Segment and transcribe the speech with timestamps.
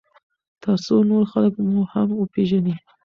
[0.61, 2.75] ترڅو نور خلک مو هم وپیژني.